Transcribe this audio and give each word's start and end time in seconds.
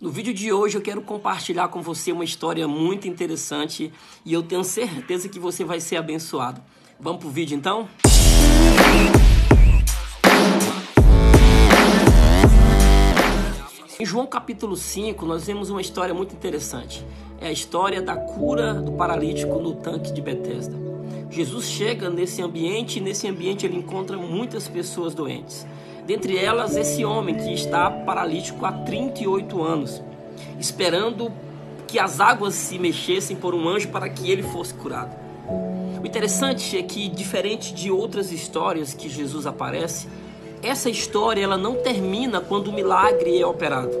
No 0.00 0.10
vídeo 0.10 0.32
de 0.32 0.50
hoje 0.50 0.78
eu 0.78 0.80
quero 0.80 1.02
compartilhar 1.02 1.68
com 1.68 1.82
você 1.82 2.10
uma 2.10 2.24
história 2.24 2.66
muito 2.66 3.06
interessante 3.06 3.92
e 4.24 4.32
eu 4.32 4.42
tenho 4.42 4.64
certeza 4.64 5.28
que 5.28 5.38
você 5.38 5.62
vai 5.62 5.78
ser 5.78 5.96
abençoado. 5.96 6.58
Vamos 6.98 7.20
pro 7.20 7.28
vídeo 7.28 7.54
então? 7.54 7.86
Em 14.00 14.06
João 14.06 14.26
capítulo 14.26 14.74
5, 14.74 15.26
nós 15.26 15.46
vemos 15.46 15.68
uma 15.68 15.82
história 15.82 16.14
muito 16.14 16.34
interessante. 16.34 17.04
É 17.38 17.48
a 17.48 17.52
história 17.52 18.00
da 18.00 18.16
cura 18.16 18.72
do 18.72 18.92
paralítico 18.92 19.58
no 19.58 19.74
tanque 19.74 20.14
de 20.14 20.22
Betesda. 20.22 20.89
Jesus 21.30 21.66
chega 21.66 22.10
nesse 22.10 22.42
ambiente 22.42 22.98
e 22.98 23.00
nesse 23.00 23.28
ambiente 23.28 23.64
ele 23.64 23.76
encontra 23.76 24.16
muitas 24.16 24.66
pessoas 24.66 25.14
doentes. 25.14 25.66
Dentre 26.06 26.36
elas, 26.36 26.76
esse 26.76 27.04
homem 27.04 27.36
que 27.36 27.54
está 27.54 27.88
paralítico 27.88 28.66
há 28.66 28.72
38 28.72 29.62
anos, 29.62 30.02
esperando 30.58 31.30
que 31.86 31.98
as 31.98 32.20
águas 32.20 32.54
se 32.54 32.78
mexessem 32.78 33.36
por 33.36 33.54
um 33.54 33.68
anjo 33.68 33.88
para 33.88 34.08
que 34.08 34.30
ele 34.30 34.42
fosse 34.42 34.74
curado. 34.74 35.14
O 36.02 36.06
interessante 36.06 36.76
é 36.76 36.82
que, 36.82 37.08
diferente 37.08 37.72
de 37.72 37.90
outras 37.90 38.32
histórias 38.32 38.92
que 38.92 39.08
Jesus 39.08 39.46
aparece, 39.46 40.08
essa 40.62 40.90
história 40.90 41.42
ela 41.42 41.56
não 41.56 41.76
termina 41.76 42.40
quando 42.40 42.68
o 42.68 42.72
milagre 42.72 43.40
é 43.40 43.46
operado. 43.46 43.92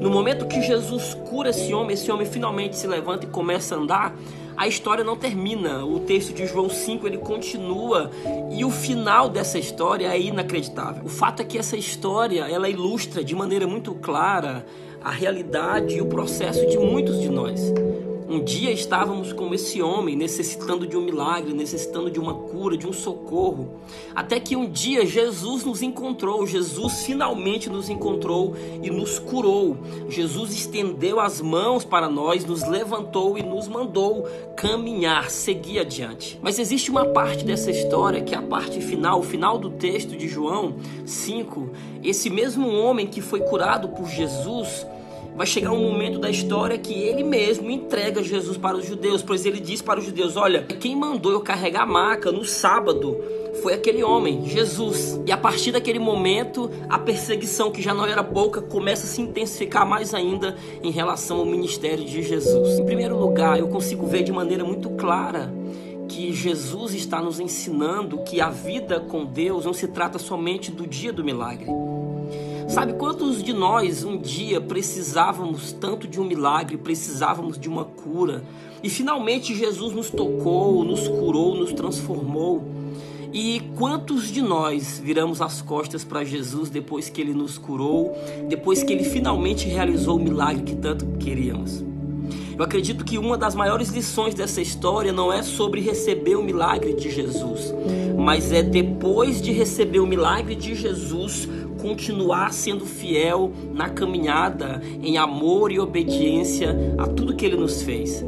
No 0.00 0.10
momento 0.10 0.46
que 0.46 0.62
Jesus 0.62 1.14
cura 1.28 1.50
esse 1.50 1.72
homem, 1.72 1.94
esse 1.94 2.10
homem 2.10 2.26
finalmente 2.26 2.76
se 2.76 2.86
levanta 2.86 3.24
e 3.24 3.28
começa 3.28 3.74
a 3.74 3.78
andar, 3.78 4.16
a 4.62 4.68
história 4.68 5.02
não 5.02 5.16
termina. 5.16 5.84
O 5.84 5.98
texto 5.98 6.32
de 6.32 6.46
João 6.46 6.70
5 6.70 7.04
ele 7.04 7.18
continua 7.18 8.12
e 8.48 8.64
o 8.64 8.70
final 8.70 9.28
dessa 9.28 9.58
história 9.58 10.06
é 10.06 10.20
inacreditável. 10.20 11.04
O 11.04 11.08
fato 11.08 11.42
é 11.42 11.44
que 11.44 11.58
essa 11.58 11.76
história 11.76 12.48
ela 12.48 12.68
ilustra 12.68 13.24
de 13.24 13.34
maneira 13.34 13.66
muito 13.66 13.92
clara 13.94 14.64
a 15.02 15.10
realidade 15.10 15.96
e 15.96 16.00
o 16.00 16.06
processo 16.06 16.64
de 16.68 16.78
muitos 16.78 17.20
de 17.20 17.28
nós. 17.28 17.60
Um 18.32 18.42
dia 18.42 18.72
estávamos 18.72 19.30
como 19.30 19.54
esse 19.54 19.82
homem, 19.82 20.16
necessitando 20.16 20.86
de 20.86 20.96
um 20.96 21.02
milagre, 21.02 21.52
necessitando 21.52 22.10
de 22.10 22.18
uma 22.18 22.32
cura, 22.32 22.78
de 22.78 22.86
um 22.86 22.92
socorro. 22.92 23.74
Até 24.14 24.40
que 24.40 24.56
um 24.56 24.70
dia 24.70 25.04
Jesus 25.04 25.66
nos 25.66 25.82
encontrou, 25.82 26.46
Jesus 26.46 27.02
finalmente 27.02 27.68
nos 27.68 27.90
encontrou 27.90 28.56
e 28.82 28.88
nos 28.88 29.18
curou. 29.18 29.76
Jesus 30.08 30.50
estendeu 30.50 31.20
as 31.20 31.42
mãos 31.42 31.84
para 31.84 32.08
nós, 32.08 32.42
nos 32.46 32.66
levantou 32.66 33.36
e 33.36 33.42
nos 33.42 33.68
mandou 33.68 34.26
caminhar, 34.56 35.28
seguir 35.28 35.80
adiante. 35.80 36.40
Mas 36.40 36.58
existe 36.58 36.90
uma 36.90 37.04
parte 37.04 37.44
dessa 37.44 37.70
história 37.70 38.22
que 38.22 38.34
é 38.34 38.38
a 38.38 38.42
parte 38.42 38.80
final, 38.80 39.20
o 39.20 39.22
final 39.22 39.58
do 39.58 39.68
texto 39.68 40.16
de 40.16 40.26
João 40.26 40.76
5. 41.04 41.68
Esse 42.02 42.30
mesmo 42.30 42.66
homem 42.72 43.06
que 43.06 43.20
foi 43.20 43.40
curado 43.40 43.90
por 43.90 44.08
Jesus 44.08 44.86
vai 45.36 45.46
chegar 45.46 45.72
um 45.72 45.82
momento 45.82 46.18
da 46.18 46.30
história 46.30 46.76
que 46.78 46.92
ele 46.92 47.22
mesmo 47.22 47.70
entrega 47.70 48.22
Jesus 48.22 48.56
para 48.56 48.76
os 48.76 48.86
judeus, 48.86 49.22
pois 49.22 49.46
ele 49.46 49.60
diz 49.60 49.80
para 49.80 50.00
os 50.00 50.06
judeus: 50.06 50.36
Olha, 50.36 50.62
quem 50.62 50.94
mandou 50.94 51.32
eu 51.32 51.40
carregar 51.40 51.82
a 51.82 51.86
maca 51.86 52.30
no 52.30 52.44
sábado 52.44 53.18
foi 53.62 53.74
aquele 53.74 54.02
homem, 54.02 54.46
Jesus. 54.46 55.20
E 55.26 55.32
a 55.32 55.36
partir 55.36 55.72
daquele 55.72 55.98
momento, 55.98 56.70
a 56.88 56.98
perseguição, 56.98 57.70
que 57.70 57.82
já 57.82 57.92
não 57.92 58.06
era 58.06 58.24
pouca, 58.24 58.62
começa 58.62 59.06
a 59.06 59.08
se 59.08 59.20
intensificar 59.20 59.86
mais 59.86 60.14
ainda 60.14 60.56
em 60.82 60.90
relação 60.90 61.38
ao 61.38 61.46
ministério 61.46 62.04
de 62.04 62.22
Jesus. 62.22 62.78
Em 62.78 62.84
primeiro 62.84 63.18
lugar, 63.18 63.58
eu 63.58 63.68
consigo 63.68 64.06
ver 64.06 64.22
de 64.22 64.32
maneira 64.32 64.64
muito 64.64 64.90
clara 64.90 65.52
que 66.08 66.32
Jesus 66.32 66.94
está 66.94 67.22
nos 67.22 67.40
ensinando 67.40 68.18
que 68.18 68.40
a 68.40 68.50
vida 68.50 69.00
com 69.00 69.24
Deus 69.24 69.64
não 69.64 69.72
se 69.72 69.88
trata 69.88 70.18
somente 70.18 70.70
do 70.70 70.86
dia 70.86 71.12
do 71.12 71.24
milagre. 71.24 71.66
Sabe 72.68 72.94
quantos 72.94 73.42
de 73.42 73.52
nós 73.52 74.04
um 74.04 74.16
dia 74.16 74.60
precisávamos 74.60 75.72
tanto 75.72 76.06
de 76.06 76.20
um 76.20 76.24
milagre, 76.24 76.76
precisávamos 76.76 77.58
de 77.58 77.68
uma 77.68 77.84
cura, 77.84 78.44
e 78.82 78.88
finalmente 78.88 79.54
Jesus 79.54 79.92
nos 79.92 80.10
tocou, 80.10 80.84
nos 80.84 81.06
curou, 81.08 81.54
nos 81.54 81.72
transformou? 81.72 82.64
E 83.32 83.60
quantos 83.76 84.30
de 84.30 84.42
nós 84.42 85.00
viramos 85.02 85.40
as 85.40 85.62
costas 85.62 86.04
para 86.04 86.22
Jesus 86.22 86.68
depois 86.68 87.08
que 87.08 87.20
ele 87.20 87.32
nos 87.32 87.56
curou, 87.56 88.14
depois 88.48 88.82
que 88.82 88.92
ele 88.92 89.04
finalmente 89.04 89.66
realizou 89.68 90.16
o 90.16 90.22
milagre 90.22 90.62
que 90.62 90.76
tanto 90.76 91.06
queríamos? 91.18 91.82
Eu 92.56 92.64
acredito 92.64 93.04
que 93.04 93.16
uma 93.16 93.38
das 93.38 93.54
maiores 93.54 93.88
lições 93.88 94.34
dessa 94.34 94.60
história 94.60 95.12
não 95.12 95.32
é 95.32 95.42
sobre 95.42 95.80
receber 95.80 96.36
o 96.36 96.42
milagre 96.42 96.92
de 96.92 97.10
Jesus, 97.10 97.74
mas 98.18 98.52
é 98.52 98.62
depois 98.62 99.40
de 99.40 99.50
receber 99.50 100.00
o 100.00 100.06
milagre 100.06 100.54
de 100.54 100.74
Jesus, 100.74 101.48
continuar 101.82 102.52
sendo 102.52 102.86
fiel 102.86 103.52
na 103.74 103.90
caminhada 103.90 104.80
em 105.02 105.18
amor 105.18 105.72
e 105.72 105.80
obediência 105.80 106.94
a 106.96 107.08
tudo 107.08 107.34
que 107.34 107.44
ele 107.44 107.56
nos 107.56 107.82
fez. 107.82 108.24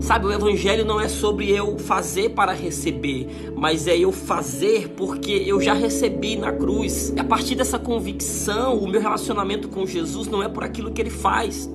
Sabe, 0.00 0.26
o 0.26 0.32
evangelho 0.32 0.84
não 0.84 1.00
é 1.00 1.08
sobre 1.08 1.50
eu 1.50 1.78
fazer 1.78 2.30
para 2.30 2.52
receber, 2.52 3.28
mas 3.56 3.86
é 3.86 3.96
eu 3.96 4.12
fazer 4.12 4.88
porque 4.90 5.32
eu 5.46 5.60
já 5.60 5.72
recebi 5.72 6.36
na 6.36 6.52
cruz. 6.52 7.14
A 7.16 7.24
partir 7.24 7.54
dessa 7.54 7.78
convicção, 7.78 8.76
o 8.76 8.88
meu 8.88 9.00
relacionamento 9.00 9.68
com 9.68 9.86
Jesus 9.86 10.26
não 10.28 10.42
é 10.42 10.48
por 10.48 10.64
aquilo 10.64 10.90
que 10.90 11.00
ele 11.00 11.10
faz, 11.10 11.70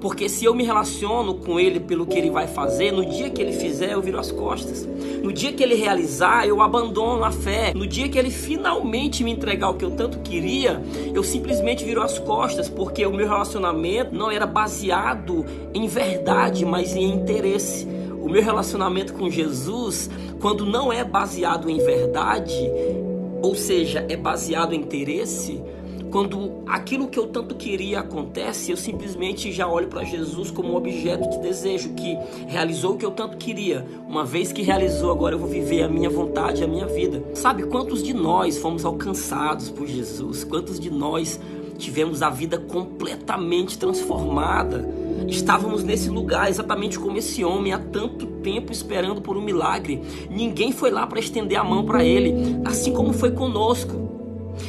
porque 0.00 0.28
se 0.28 0.44
eu 0.44 0.54
me 0.54 0.64
relaciono 0.64 1.34
com 1.34 1.60
ele 1.60 1.78
pelo 1.78 2.06
que 2.06 2.16
ele 2.16 2.30
vai 2.30 2.46
fazer, 2.46 2.90
no 2.90 3.04
dia 3.04 3.28
que 3.28 3.42
ele 3.42 3.52
fizer, 3.52 3.92
eu 3.92 4.00
viro 4.00 4.18
as 4.18 4.32
costas. 4.32 4.88
No 5.22 5.30
dia 5.30 5.52
que 5.52 5.62
ele 5.62 5.74
realizar, 5.74 6.46
eu 6.46 6.62
abandono 6.62 7.22
a 7.22 7.30
fé. 7.30 7.74
No 7.74 7.86
dia 7.86 8.08
que 8.08 8.18
ele 8.18 8.30
finalmente 8.30 9.22
me 9.22 9.30
entregar 9.30 9.68
o 9.68 9.74
que 9.74 9.84
eu 9.84 9.90
tanto 9.90 10.20
queria, 10.20 10.82
eu 11.14 11.22
simplesmente 11.22 11.84
viro 11.84 12.02
as 12.02 12.18
costas, 12.18 12.68
porque 12.68 13.04
o 13.04 13.12
meu 13.12 13.28
relacionamento 13.28 14.14
não 14.14 14.30
era 14.30 14.46
baseado 14.46 15.44
em 15.74 15.86
verdade, 15.86 16.64
mas 16.64 16.96
em 16.96 17.12
interesse. 17.12 17.86
O 18.22 18.28
meu 18.28 18.42
relacionamento 18.42 19.12
com 19.12 19.30
Jesus, 19.30 20.08
quando 20.40 20.64
não 20.64 20.90
é 20.90 21.04
baseado 21.04 21.68
em 21.68 21.78
verdade, 21.78 22.70
ou 23.42 23.54
seja, 23.54 24.04
é 24.08 24.16
baseado 24.16 24.74
em 24.74 24.80
interesse, 24.80 25.60
quando 26.10 26.62
aquilo 26.66 27.08
que 27.08 27.18
eu 27.18 27.28
tanto 27.28 27.54
queria 27.54 28.00
acontece, 28.00 28.70
eu 28.70 28.76
simplesmente 28.76 29.52
já 29.52 29.68
olho 29.68 29.86
para 29.86 30.02
Jesus 30.04 30.50
como 30.50 30.72
um 30.72 30.76
objeto 30.76 31.28
de 31.30 31.38
desejo 31.38 31.90
que 31.90 32.18
realizou 32.48 32.94
o 32.94 32.96
que 32.96 33.04
eu 33.04 33.12
tanto 33.12 33.36
queria. 33.36 33.86
Uma 34.08 34.24
vez 34.24 34.52
que 34.52 34.62
realizou, 34.62 35.12
agora 35.12 35.36
eu 35.36 35.38
vou 35.38 35.48
viver 35.48 35.82
a 35.82 35.88
minha 35.88 36.10
vontade, 36.10 36.64
a 36.64 36.66
minha 36.66 36.86
vida. 36.86 37.22
Sabe 37.34 37.62
quantos 37.62 38.02
de 38.02 38.12
nós 38.12 38.58
fomos 38.58 38.84
alcançados 38.84 39.70
por 39.70 39.86
Jesus? 39.86 40.42
Quantos 40.42 40.80
de 40.80 40.90
nós 40.90 41.40
tivemos 41.78 42.22
a 42.22 42.28
vida 42.28 42.58
completamente 42.58 43.78
transformada? 43.78 44.88
Estávamos 45.28 45.84
nesse 45.84 46.08
lugar 46.08 46.48
exatamente 46.48 46.98
como 46.98 47.18
esse 47.18 47.44
homem 47.44 47.72
há 47.72 47.78
tanto 47.78 48.26
tempo 48.26 48.72
esperando 48.72 49.20
por 49.20 49.36
um 49.36 49.42
milagre. 49.42 50.02
Ninguém 50.28 50.72
foi 50.72 50.90
lá 50.90 51.06
para 51.06 51.20
estender 51.20 51.56
a 51.56 51.62
mão 51.62 51.84
para 51.84 52.04
ele, 52.04 52.34
assim 52.64 52.92
como 52.92 53.12
foi 53.12 53.30
conosco. 53.30 54.09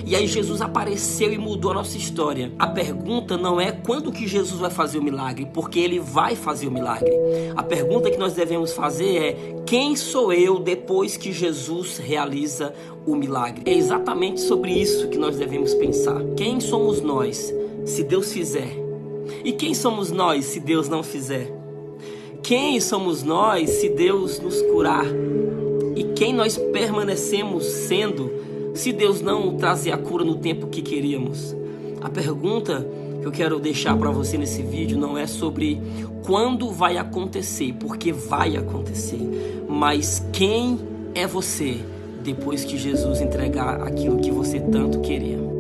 E 0.06 0.16
aí 0.16 0.28
Jesus 0.28 0.62
apareceu 0.62 1.32
e 1.32 1.38
mudou 1.38 1.72
a 1.72 1.76
nossa 1.76 1.98
história. 1.98 2.52
A 2.58 2.68
pergunta 2.68 3.38
não 3.38 3.60
é 3.60 3.72
quando 3.72 4.12
que 4.12 4.28
Jesus 4.28 4.60
vai 4.60 4.70
fazer 4.70 5.00
o 5.00 5.04
milagre, 5.04 5.48
porque 5.54 5.80
ele 5.80 6.00
vai 6.00 6.36
fazer 6.36 6.68
o 6.68 6.72
milagre. 6.72 7.12
A 7.56 7.64
pergunta 7.64 8.10
que 8.10 8.18
nós 8.18 8.34
devemos 8.34 8.74
fazer 8.74 9.18
é: 9.18 9.62
quem 9.66 9.96
sou 9.96 10.34
eu 10.34 10.60
depois 10.60 11.18
que 11.18 11.32
Jesus 11.32 11.98
realiza 11.98 12.74
o 13.06 13.16
milagre? 13.16 13.64
É 13.66 13.74
exatamente 13.74 14.42
sobre 14.42 14.72
isso 14.72 15.08
que 15.08 15.18
nós 15.18 15.38
devemos 15.38 15.74
pensar. 15.74 16.22
Quem 16.36 16.60
somos 16.60 17.02
nós 17.02 17.54
se 17.86 18.04
Deus 18.04 18.32
fizer? 18.32 18.80
E 19.44 19.52
quem 19.54 19.74
somos 19.74 20.12
nós 20.12 20.46
se 20.46 20.60
Deus 20.60 20.90
não 20.90 21.04
fizer? 21.04 21.52
Quem 22.44 22.80
somos 22.80 23.24
nós 23.24 23.70
se 23.70 23.90
Deus 23.90 24.40
nos 24.40 24.62
curar? 24.64 25.06
E 25.96 26.04
quem 26.16 26.34
nós 26.34 26.58
permanecemos 26.58 27.66
sendo 27.66 28.32
se 28.74 28.92
Deus 28.92 29.22
não 29.22 29.56
trazer 29.58 29.92
a 29.92 29.98
cura 29.98 30.24
no 30.24 30.36
tempo 30.36 30.68
que 30.68 30.82
queríamos? 30.82 31.56
A 32.02 32.10
pergunta 32.10 32.88
que 33.22 33.28
eu 33.28 33.32
quero 33.32 33.60
deixar 33.60 33.96
para 33.98 34.10
você 34.10 34.38
nesse 34.38 34.62
vídeo 34.62 34.98
não 34.98 35.18
é 35.18 35.28
sobre 35.28 35.80
quando 36.24 36.72
vai 36.72 36.98
acontecer, 36.98 37.74
porque 37.80 38.12
vai 38.12 38.56
acontecer, 38.56 39.20
mas 39.68 40.26
quem 40.32 40.80
é 41.14 41.28
você 41.28 41.80
depois 42.24 42.64
que 42.64 42.78
Jesus 42.78 43.20
entregar 43.20 43.82
aquilo 43.82 44.20
que 44.20 44.32
você 44.32 44.60
tanto 44.60 45.00
queria. 45.02 45.51